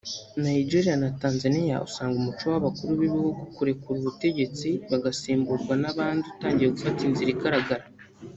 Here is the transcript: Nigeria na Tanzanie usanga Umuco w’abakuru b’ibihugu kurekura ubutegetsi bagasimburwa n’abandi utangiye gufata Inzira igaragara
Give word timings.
Nigeria 0.43 0.95
na 1.01 1.09
Tanzanie 1.21 1.75
usanga 1.87 2.13
Umuco 2.17 2.43
w’abakuru 2.51 2.91
b’ibihugu 2.99 3.41
kurekura 3.55 3.97
ubutegetsi 3.99 4.67
bagasimburwa 4.91 5.73
n’abandi 5.81 6.21
utangiye 6.33 6.69
gufata 6.75 7.01
Inzira 7.03 7.29
igaragara 7.33 7.83